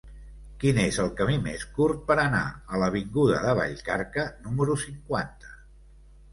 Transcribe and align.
Quin 0.61 0.77
és 0.83 0.95
el 1.03 1.11
camí 1.19 1.35
més 1.47 1.65
curt 1.75 2.01
per 2.07 2.17
anar 2.23 2.41
a 2.49 2.81
l'avinguda 2.85 3.45
de 3.47 3.55
Vallcarca 3.61 4.27
número 4.49 4.81
cinquanta? 4.89 5.57